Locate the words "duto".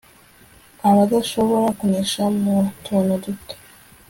3.23-3.53